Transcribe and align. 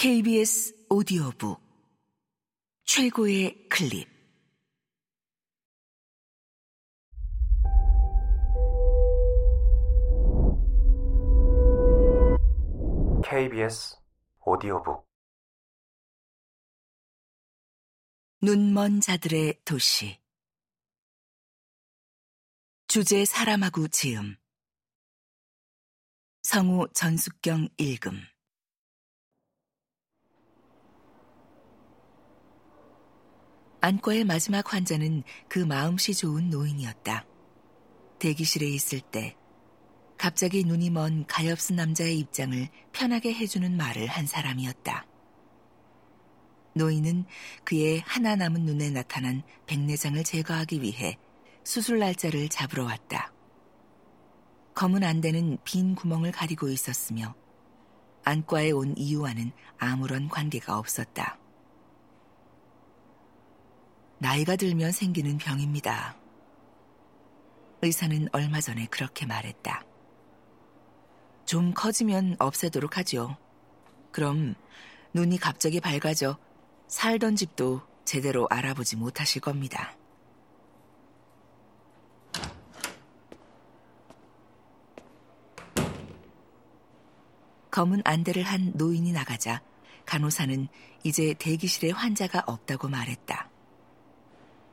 KBS 0.00 0.86
오디오북. 0.90 1.60
최고의 2.84 3.68
클립. 3.68 4.08
KBS 13.24 13.96
오디오북. 14.46 15.04
눈먼 18.40 19.00
자들의 19.00 19.62
도시. 19.64 20.16
주제 22.86 23.24
사람하고 23.24 23.88
지음. 23.88 24.36
성우 26.42 26.86
전숙경 26.94 27.70
읽음 27.78 28.37
안과의 33.80 34.24
마지막 34.24 34.72
환자는 34.72 35.22
그 35.48 35.60
마음씨 35.60 36.14
좋은 36.14 36.50
노인이었다. 36.50 37.24
대기실에 38.18 38.66
있을 38.66 39.00
때 39.00 39.36
갑자기 40.16 40.64
눈이 40.64 40.90
먼 40.90 41.24
가엾은 41.26 41.76
남자의 41.76 42.18
입장을 42.18 42.68
편하게 42.92 43.32
해주는 43.34 43.76
말을 43.76 44.08
한 44.08 44.26
사람이었다. 44.26 45.06
노인은 46.74 47.24
그의 47.64 48.00
하나 48.04 48.34
남은 48.34 48.62
눈에 48.62 48.90
나타난 48.90 49.42
백내장을 49.66 50.22
제거하기 50.24 50.82
위해 50.82 51.16
수술 51.62 52.00
날짜를 52.00 52.48
잡으러 52.48 52.84
왔다. 52.84 53.32
검은 54.74 55.04
안대는 55.04 55.58
빈 55.64 55.94
구멍을 55.94 56.32
가리고 56.32 56.68
있었으며 56.68 57.34
안과에 58.24 58.72
온 58.72 58.96
이유와는 58.96 59.52
아무런 59.78 60.28
관계가 60.28 60.78
없었다. 60.78 61.38
나이가 64.20 64.56
들면 64.56 64.90
생기는 64.90 65.38
병입니다. 65.38 66.16
의사는 67.82 68.28
얼마 68.32 68.60
전에 68.60 68.86
그렇게 68.86 69.26
말했다. 69.26 69.84
좀 71.44 71.72
커지면 71.72 72.36
없애도록 72.40 72.98
하죠. 72.98 73.36
그럼 74.10 74.54
눈이 75.14 75.38
갑자기 75.38 75.80
밝아져 75.80 76.36
살던 76.88 77.36
집도 77.36 77.80
제대로 78.04 78.46
알아보지 78.50 78.96
못하실 78.96 79.40
겁니다. 79.40 79.96
검은 87.70 88.02
안대를 88.04 88.42
한 88.42 88.72
노인이 88.74 89.12
나가자 89.12 89.62
간호사는 90.04 90.66
이제 91.04 91.34
대기실에 91.38 91.92
환자가 91.92 92.42
없다고 92.46 92.88
말했다. 92.88 93.47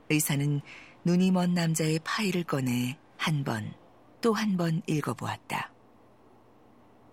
의사는 0.10 0.62
눈이 1.04 1.32
먼 1.32 1.54
남자의 1.54 2.00
파일을 2.04 2.44
꺼내 2.44 2.98
한 3.18 3.44
번, 3.44 3.74
또 4.22 4.34
한 4.34 4.58
번 4.58 4.82
읽어보았다. 4.88 5.72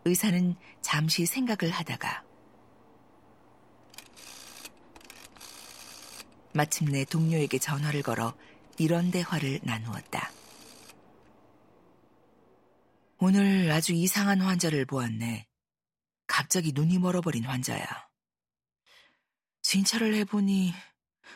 의사는 0.05 0.57
잠시 0.81 1.27
생각을 1.27 1.71
하다가 1.73 2.25
마침내 6.55 7.05
동료에게 7.05 7.59
전화를 7.59 8.03
걸어 8.03 8.35
이런 8.79 9.11
대화를 9.11 9.61
나누었다. 9.63 10.31
오늘 13.19 13.71
아주 13.71 13.93
이상한 13.93 14.41
환자를 14.41 14.85
보았네. 14.85 15.47
갑자기 16.27 16.73
눈이 16.75 16.99
멀어버린 16.99 17.45
환자야. 17.45 17.87
진찰을 19.63 20.15
해보니 20.15 20.75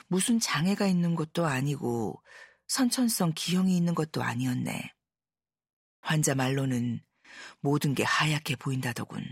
무슨 0.08 0.38
장애가 0.40 0.86
있는 0.86 1.14
것도 1.14 1.46
아니고 1.46 2.22
선천성 2.68 3.32
기형이 3.34 3.76
있는 3.76 3.94
것도 3.94 4.22
아니었네. 4.22 4.92
환자 6.00 6.34
말로는 6.34 7.04
모든 7.60 7.94
게 7.94 8.02
하얗게 8.02 8.56
보인다더군. 8.56 9.24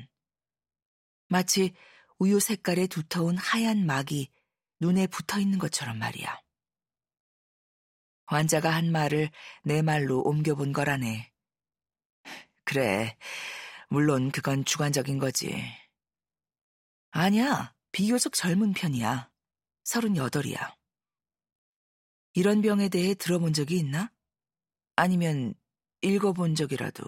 마치 1.29 1.73
우유 2.19 2.41
색깔의 2.41 2.89
두터운 2.89 3.37
하얀 3.37 3.87
막이 3.87 4.31
눈에 4.81 5.07
붙어 5.07 5.39
있는 5.39 5.59
것처럼 5.59 5.99
말이야. 5.99 6.41
환자가 8.27 8.71
한 8.71 8.91
말을 8.91 9.31
내 9.63 9.83
말로 9.83 10.23
옮겨본 10.23 10.73
거라네. 10.73 11.33
그래, 12.65 13.17
물론 13.89 14.31
그건 14.31 14.65
주관적인 14.65 15.19
거지. 15.19 15.55
아니야, 17.11 17.75
비교적 17.93 18.33
젊은 18.33 18.73
편이야. 18.73 19.31
서른여덟이야. 19.85 20.77
이런 22.35 22.63
병에 22.63 22.89
대해 22.89 23.15
들어본 23.15 23.53
적이 23.53 23.79
있나? 23.79 24.11
아니면 24.97 25.55
읽어본 26.03 26.57
적이라도. 26.57 27.05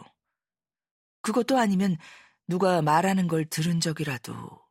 그것도 1.23 1.59
아니면 1.59 1.97
누가 2.47 2.81
말하는 2.83 3.27
걸 3.27 3.45
들은 3.45 3.81
적이라도. 3.81 4.65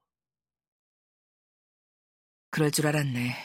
그럴 2.50 2.72
줄 2.72 2.88
알았네. 2.88 3.36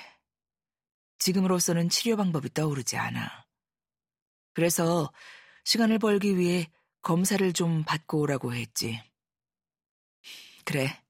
지금으로서는 1.19 1.89
치료 1.89 2.17
방법이 2.17 2.55
떠오르지 2.55 2.97
않아. 2.97 3.47
그래서 4.55 5.13
시간을 5.65 5.99
벌기 5.99 6.39
위해 6.39 6.71
검사를 7.03 7.53
좀 7.53 7.85
받고 7.85 8.21
오라고 8.21 8.55
했지. 8.55 9.03
그래. 10.65 11.03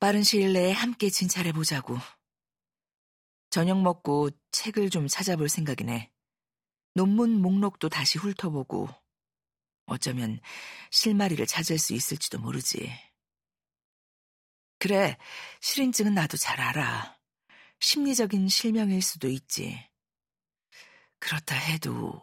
빠른 0.00 0.22
시일 0.22 0.52
내에 0.52 0.72
함께 0.72 1.10
진찰해 1.10 1.52
보자고. 1.52 1.98
저녁 3.58 3.82
먹고 3.82 4.30
책을 4.52 4.88
좀 4.88 5.08
찾아볼 5.08 5.48
생각이네. 5.48 6.12
논문 6.94 7.42
목록도 7.42 7.88
다시 7.88 8.16
훑어보고 8.16 8.88
어쩌면 9.86 10.38
실마리를 10.92 11.44
찾을 11.44 11.76
수 11.76 11.92
있을지도 11.92 12.38
모르지. 12.38 12.88
그래, 14.78 15.18
실인증은 15.60 16.14
나도 16.14 16.36
잘 16.36 16.60
알아. 16.60 17.18
심리적인 17.80 18.46
실명일 18.46 19.02
수도 19.02 19.26
있지. 19.26 19.76
그렇다 21.18 21.56
해도 21.56 22.22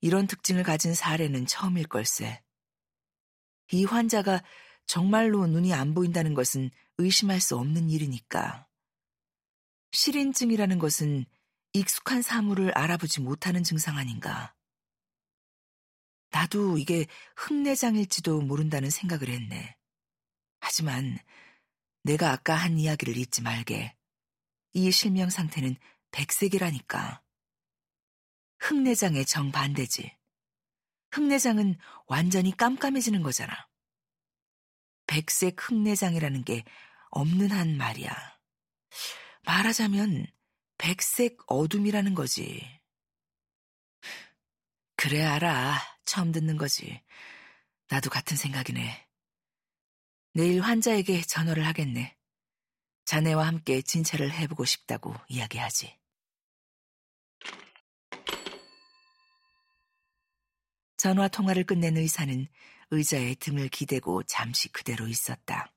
이런 0.00 0.28
특징을 0.28 0.62
가진 0.62 0.94
사례는 0.94 1.46
처음일 1.46 1.88
걸세. 1.88 2.44
이 3.72 3.84
환자가 3.84 4.40
정말로 4.86 5.48
눈이 5.48 5.74
안 5.74 5.94
보인다는 5.94 6.34
것은 6.34 6.70
의심할 6.98 7.40
수 7.40 7.56
없는 7.56 7.90
일이니까. 7.90 8.69
실인증이라는 9.92 10.78
것은 10.78 11.24
익숙한 11.72 12.22
사물을 12.22 12.76
알아보지 12.76 13.20
못하는 13.20 13.62
증상 13.62 13.96
아닌가. 13.96 14.54
나도 16.30 16.78
이게 16.78 17.06
흑내장일지도 17.36 18.40
모른다는 18.42 18.90
생각을 18.90 19.28
했네. 19.28 19.76
하지만 20.60 21.18
내가 22.02 22.30
아까 22.30 22.54
한 22.54 22.78
이야기를 22.78 23.16
잊지 23.16 23.42
말게. 23.42 23.96
이 24.72 24.90
실명 24.92 25.30
상태는 25.30 25.76
백색이라니까. 26.12 27.22
흑내장의 28.60 29.26
정반대지. 29.26 30.16
흑내장은 31.12 31.76
완전히 32.06 32.56
깜깜해지는 32.56 33.22
거잖아. 33.22 33.68
백색 35.06 35.56
흑내장이라는 35.58 36.44
게 36.44 36.64
없는 37.10 37.50
한 37.50 37.76
말이야. 37.76 38.38
말하자면 39.42 40.26
백색 40.78 41.38
어둠이라는 41.46 42.14
거지. 42.14 42.80
그래 44.96 45.22
알아. 45.22 45.78
처음 46.04 46.32
듣는 46.32 46.56
거지. 46.56 47.02
나도 47.88 48.10
같은 48.10 48.36
생각이네. 48.36 49.08
내일 50.34 50.60
환자에게 50.60 51.22
전화를 51.22 51.66
하겠네. 51.66 52.16
자네와 53.04 53.46
함께 53.46 53.82
진찰을 53.82 54.30
해보고 54.32 54.64
싶다고 54.64 55.14
이야기하지. 55.28 55.98
전화 60.96 61.28
통화를 61.28 61.64
끝낸 61.64 61.96
의사는 61.96 62.46
의자에 62.90 63.34
등을 63.36 63.68
기대고 63.68 64.24
잠시 64.24 64.68
그대로 64.68 65.08
있었다. 65.08 65.72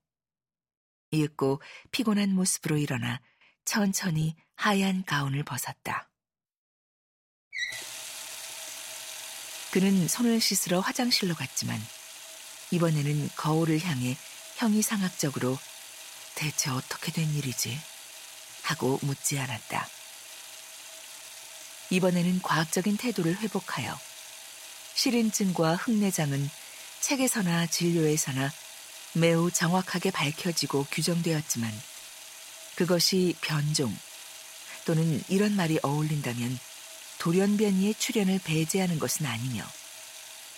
이윽고 1.11 1.61
피곤한 1.91 2.35
모습으로 2.35 2.77
일어나 2.77 3.21
천천히 3.65 4.35
하얀 4.55 5.03
가운을 5.03 5.43
벗었다. 5.43 6.09
그는 9.71 10.07
손을 10.07 10.39
씻으러 10.39 10.79
화장실로 10.79 11.33
갔지만 11.33 11.79
이번에는 12.71 13.29
거울을 13.35 13.79
향해 13.83 14.15
형이상학적으로 14.57 15.57
대체 16.35 16.69
어떻게 16.69 17.11
된 17.11 17.27
일이지? 17.33 17.79
하고 18.63 18.99
묻지 19.01 19.39
않았다. 19.39 19.87
이번에는 21.89 22.41
과학적인 22.41 22.97
태도를 22.97 23.37
회복하여 23.37 23.97
실인증과 24.95 25.75
흑내장은 25.75 26.49
책에서나 27.01 27.67
진료에서나 27.67 28.51
매우 29.13 29.51
정확하게 29.51 30.11
밝혀지고 30.11 30.85
규정되었지만 30.91 31.71
그것이 32.75 33.35
변종 33.41 33.95
또는 34.85 35.23
이런 35.29 35.55
말이 35.55 35.79
어울린다면 35.81 36.59
돌연변이의 37.19 37.95
출현을 37.95 38.39
배제하는 38.43 38.99
것은 38.99 39.25
아니며 39.25 39.63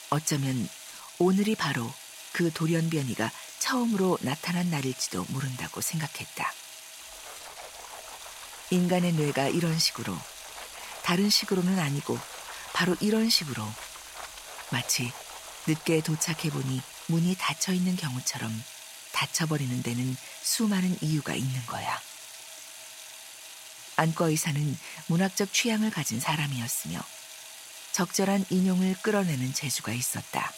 어쩌면 0.09 0.67
오늘이 1.19 1.55
바로 1.55 1.91
그 2.31 2.51
돌연변이가 2.51 3.31
처음으로 3.59 4.17
나타난 4.21 4.69
날일지도 4.69 5.25
모른다고 5.29 5.81
생각했다. 5.81 6.53
인간의 8.71 9.13
뇌가 9.13 9.49
이런 9.49 9.77
식으로 9.77 10.17
다른 11.03 11.29
식으로는 11.29 11.77
아니고 11.79 12.17
바로 12.73 12.95
이런 12.99 13.29
식으로 13.29 13.63
마치 14.71 15.11
늦게 15.67 16.01
도착해보니 16.01 16.81
문이 17.07 17.35
닫혀 17.37 17.73
있는 17.73 17.95
경우처럼 17.95 18.51
닫혀버리는 19.15 19.81
데는 19.81 20.15
수많은 20.41 20.97
이유가 21.01 21.33
있는 21.33 21.65
거야. 21.65 21.97
안과 23.95 24.25
의사는 24.25 24.77
문학적 25.07 25.53
취향을 25.53 25.89
가진 25.89 26.19
사람이었으며 26.19 26.99
적절한 27.93 28.45
인용을 28.49 28.95
끌어내는 29.01 29.53
재주가 29.53 29.93
있었다. 29.93 30.51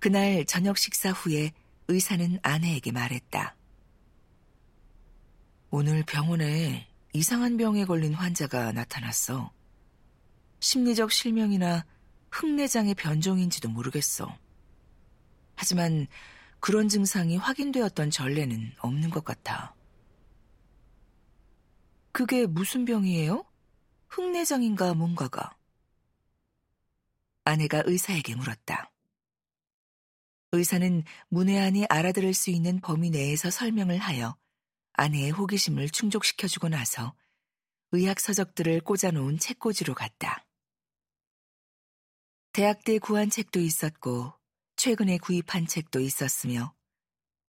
그날 0.00 0.44
저녁 0.44 0.76
식사 0.76 1.12
후에 1.12 1.52
의사는 1.86 2.40
아내에게 2.42 2.90
말했다. 2.90 3.54
오늘 5.70 6.02
병원에 6.02 6.88
이상한 7.12 7.56
병에 7.56 7.84
걸린 7.84 8.14
환자가 8.14 8.72
나타났어. 8.72 9.52
심리적 10.58 11.12
실명이나 11.12 11.84
흑내장의 12.30 12.94
변종인지도 12.94 13.68
모르겠어. 13.68 14.36
하지만 15.56 16.06
그런 16.58 16.88
증상이 16.88 17.36
확인되었던 17.36 18.10
전례는 18.10 18.74
없는 18.78 19.10
것 19.10 19.24
같아. 19.24 19.74
그게 22.12 22.46
무슨 22.46 22.84
병이에요? 22.84 23.44
흑내장인가 24.08 24.94
뭔가가? 24.94 25.56
아내가 27.44 27.82
의사에게 27.84 28.34
물었다. 28.34 28.90
의사는 30.52 31.04
문외한이 31.28 31.86
알아들을 31.88 32.34
수 32.34 32.50
있는 32.50 32.80
범위 32.80 33.10
내에서 33.10 33.50
설명을 33.50 33.98
하여 33.98 34.36
아내의 34.94 35.30
호기심을 35.30 35.90
충족시켜주고 35.90 36.68
나서 36.68 37.14
의학 37.92 38.20
서적들을 38.20 38.80
꽂아놓은 38.80 39.38
책꽂이로 39.38 39.94
갔다. 39.94 40.44
대학 42.52 42.82
때 42.84 42.98
구한 42.98 43.30
책도 43.30 43.60
있었고 43.60 44.34
최근에 44.76 45.18
구입한 45.18 45.66
책도 45.66 46.00
있었으며 46.00 46.74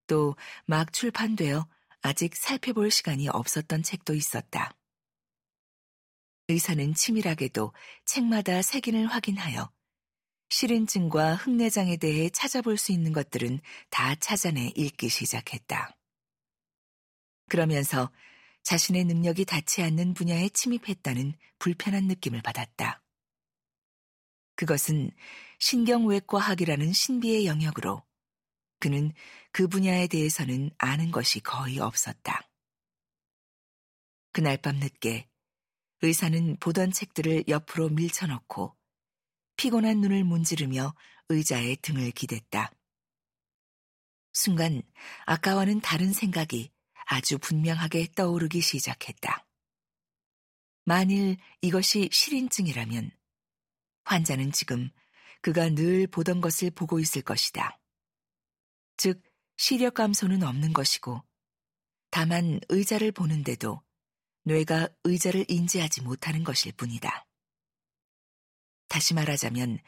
또 0.07 0.36
막 0.65 0.94
출판되어 0.94 1.68
아직 2.01 2.36
살펴볼 2.36 2.92
시간이 2.92 3.30
없었던 3.30 3.83
책도 3.83 4.13
있었다. 4.13 4.75
의사는 6.48 6.94
치밀하게도 6.94 7.74
책마다 8.06 8.62
색인을 8.62 9.07
확인하여 9.07 9.71
실인증과 10.50 11.36
흑내장에 11.36 11.98
대해 11.98 12.30
찾아볼 12.30 12.77
수 12.77 12.92
있는 12.92 13.13
것들은 13.13 13.62
다 13.89 14.15
찾아내 14.15 14.71
읽기 14.75 15.07
시작했다. 15.07 15.95
그러면서 17.48 18.12
자신의 18.63 19.06
능력이 19.06 19.45
닿지 19.45 19.81
않는 19.83 20.13
분야에 20.13 20.50
침입했다는 20.50 21.33
불편한 21.59 22.07
느낌을 22.07 22.42
받았다. 22.42 23.00
그것은 24.62 25.10
신경외과학이라는 25.58 26.94
신비의 26.94 27.48
영역으로 27.48 28.06
그는 28.80 29.12
그 29.52 29.68
분야에 29.68 30.06
대해서는 30.06 30.69
아는 30.78 31.10
것이 31.10 31.40
거의 31.40 31.80
없었다. 31.80 32.48
그날 34.31 34.58
밤 34.58 34.75
늦게 34.75 35.28
의사는 36.04 36.58
보던 36.60 36.92
책들을 36.92 37.46
옆으로 37.48 37.90
밀쳐놓고 37.90 38.78
피곤한 39.56 40.00
눈을 40.00 40.25
문지르며 40.25 40.94
의자에 41.30 41.78
등을 41.78 42.12
기댔다. 42.12 42.72
순간 44.31 44.84
아까와는 45.25 45.81
다른 45.81 46.13
생각이 46.13 46.72
아주 47.08 47.40
분명하게 47.40 48.10
떠오르기 48.16 48.62
시작했다. 48.62 49.44
만일 50.86 51.38
이것이 51.62 52.10
실인증이라면 52.12 53.20
환자는 54.12 54.52
지금 54.52 54.90
그가 55.42 55.69
늘 55.69 56.08
보던 56.08 56.42
것을 56.42 56.72
보고 56.72 57.00
있을 57.00 57.22
것이다. 57.22 57.80
즉, 58.98 59.22
시력 59.58 59.96
감소는 59.96 60.44
없는 60.44 60.74
것이고, 60.74 61.24
다만 62.12 62.60
의자를 62.69 63.12
보는데도 63.12 63.81
뇌가 64.44 64.90
의자를 65.04 65.46
인지하지 65.48 66.02
못하는 66.02 66.44
것일 66.44 66.74
뿐이다. 66.74 67.25
다시 68.90 69.13
말하자면 69.13 69.80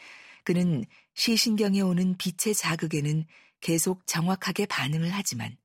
그는 0.44 0.86
시신경에 1.16 1.82
오는 1.82 2.18
빛의 2.18 2.56
자극에는 2.56 3.26
계속 3.60 4.08
정확하게 4.08 4.66
반응을 4.66 5.10
하지만 5.10 5.58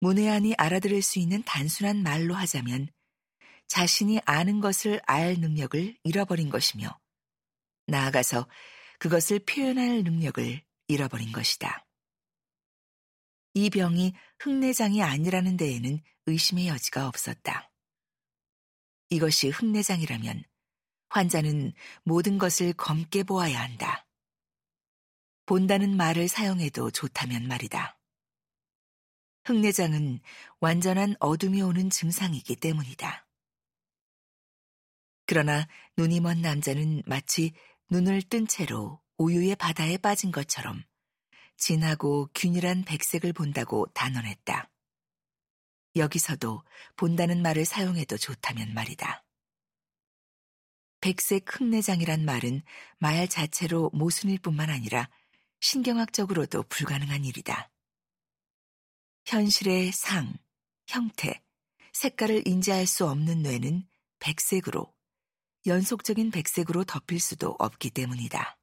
문외한이 0.00 0.54
알아들을 0.58 1.00
수 1.02 1.18
있는 1.18 1.42
단순한 1.44 2.02
말로 2.02 2.34
하자면 2.34 2.88
자신이 3.68 4.20
아는 4.24 4.60
것을 4.60 5.00
알 5.06 5.34
능력을 5.36 5.96
잃어버린 6.02 6.50
것이며 6.50 6.98
나아가서 7.86 8.48
그것을 8.98 9.40
표현할 9.40 10.02
능력을 10.02 10.62
잃어버린 10.88 11.32
것이다. 11.32 11.86
이 13.54 13.70
병이 13.70 14.14
흑내장이 14.40 15.02
아니라는 15.02 15.56
데에는 15.56 16.00
의심의 16.26 16.68
여지가 16.68 17.06
없었다. 17.06 17.70
이것이 19.10 19.50
흑내장이라면 19.50 20.42
환자는 21.08 21.72
모든 22.02 22.38
것을 22.38 22.72
검게 22.72 23.22
보아야 23.22 23.60
한다. 23.60 24.06
본다는 25.46 25.96
말을 25.96 26.26
사용해도 26.26 26.90
좋다면 26.90 27.46
말이다. 27.46 27.98
흑내장은 29.44 30.20
완전한 30.58 31.14
어둠이 31.20 31.60
오는 31.62 31.90
증상이기 31.90 32.56
때문이다. 32.56 33.26
그러나 35.26 35.68
눈이 35.96 36.20
먼 36.20 36.40
남자는 36.40 37.02
마치 37.06 37.52
눈을 37.90 38.22
뜬 38.22 38.46
채로 38.46 39.00
우유의 39.18 39.56
바다에 39.56 39.98
빠진 39.98 40.32
것처럼 40.32 40.82
진하고 41.56 42.28
균일한 42.34 42.84
백색을 42.84 43.32
본다고 43.32 43.86
단언했다. 43.94 44.70
여기서도 45.96 46.64
본다는 46.96 47.42
말을 47.42 47.64
사용해도 47.64 48.16
좋다면 48.16 48.74
말이다. 48.74 49.24
백색 51.00 51.60
흑내장이란 51.60 52.24
말은 52.24 52.62
말 52.98 53.28
자체로 53.28 53.90
모순일 53.92 54.38
뿐만 54.38 54.70
아니라 54.70 55.10
신경학적으로도 55.60 56.62
불가능한 56.64 57.24
일이다. 57.24 57.70
현실의 59.26 59.92
상, 59.92 60.34
형태, 60.86 61.42
색깔을 61.92 62.46
인지할 62.48 62.86
수 62.86 63.06
없는 63.06 63.42
뇌는 63.42 63.86
백색으로, 64.18 64.93
연속적인 65.66 66.30
백색으로 66.30 66.84
덮일 66.84 67.20
수도 67.20 67.56
없기 67.58 67.90
때문이다. 67.90 68.58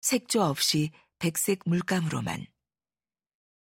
색조 0.00 0.42
없이 0.42 0.90
백색 1.18 1.60
물감으로만 1.64 2.46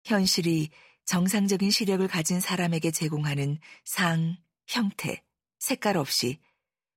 현실이 0.04 0.70
정상적인 1.04 1.70
시력을 1.70 2.06
가진 2.08 2.40
사람에게 2.40 2.90
제공하는 2.90 3.58
상, 3.84 4.36
형태, 4.66 5.22
색깔 5.58 5.96
없이 5.96 6.40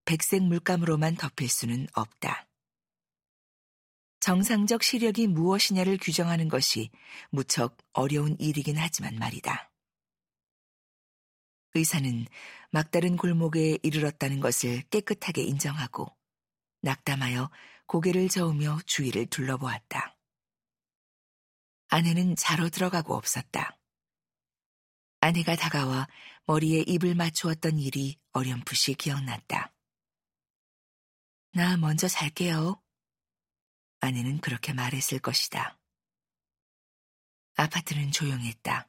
백색 0.05 0.43
물감으로만 0.43 1.15
덮일 1.15 1.49
수는 1.49 1.87
없다. 1.93 2.47
정상적 4.19 4.83
시력이 4.83 5.27
무엇이냐를 5.27 5.97
규정하는 6.01 6.49
것이 6.49 6.89
무척 7.29 7.77
어려운 7.93 8.35
일이긴 8.39 8.77
하지만 8.77 9.15
말이다. 9.15 9.68
의사는 11.75 12.25
막다른 12.71 13.17
골목에 13.17 13.77
이르렀다는 13.83 14.39
것을 14.39 14.81
깨끗하게 14.89 15.43
인정하고 15.43 16.07
낙담하여 16.81 17.49
고개를 17.85 18.29
저으며 18.29 18.79
주위를 18.85 19.27
둘러보았다. 19.27 20.15
아내는 21.89 22.35
자러 22.35 22.69
들어가고 22.69 23.15
없었다. 23.15 23.77
아내가 25.21 25.55
다가와 25.55 26.07
머리에 26.45 26.83
입을 26.87 27.15
맞추었던 27.15 27.79
일이 27.79 28.19
어렴풋이 28.31 28.93
기억났다. 28.93 29.73
나 31.53 31.77
먼저 31.77 32.07
잘게요. 32.07 32.81
아내는 34.01 34.39
그렇게 34.39 34.71
말했을 34.71 35.19
것이다. 35.19 35.77
아파트는 37.55 38.11
조용했다. 38.11 38.87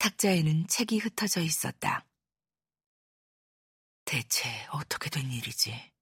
탁자에는 0.00 0.66
책이 0.66 0.98
흩어져 0.98 1.42
있었다. 1.42 2.06
대체 4.06 4.48
어떻게 4.72 5.10
된 5.10 5.30
일이지? 5.30 5.92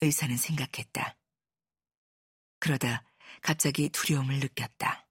의사는 0.00 0.36
생각했다. 0.36 1.18
그러다 2.60 3.04
갑자기 3.42 3.88
두려움을 3.88 4.38
느꼈다. 4.38 5.04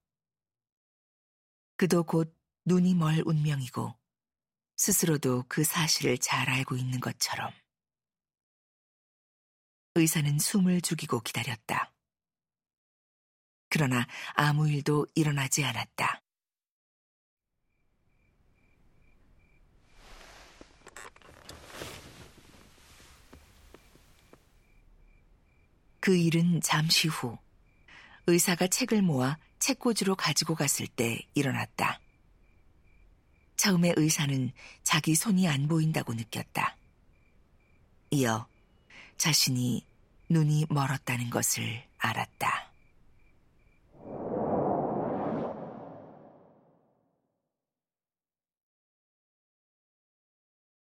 그도 1.76 2.04
곧 2.04 2.34
눈이 2.64 2.96
멀 2.96 3.22
운명이고 3.26 3.94
스스로도 4.78 5.44
그 5.50 5.66
사실을 5.66 6.18
잘 6.18 6.50
알고 6.50 6.78
있는 6.78 7.02
것처럼. 7.02 7.52
의사는 9.96 10.40
숨을 10.40 10.80
죽이고 10.80 11.20
기다렸다. 11.20 11.94
그러나 13.68 14.08
아무 14.34 14.70
일도 14.70 15.08
일어나지 15.14 15.66
않았다. 15.66 16.24
그 26.00 26.16
일은 26.16 26.62
잠시 26.62 27.08
후 27.08 27.38
의사가 28.28 28.68
책을 28.68 29.02
모아 29.02 29.38
책꽂이로 29.60 30.16
가지고 30.16 30.56
갔을 30.56 30.88
때 30.88 31.22
일어났다. 31.34 32.00
처음에 33.58 33.94
의사는 33.98 34.52
자기 34.84 35.16
손이 35.16 35.48
안 35.50 35.68
보인다고 35.68 36.14
느꼈다. 36.14 36.78
이어 38.12 38.48
자신이 39.18 39.86
눈이 40.30 40.68
멀었다는 40.70 41.30
것을 41.30 41.84
알았다. 41.98 42.69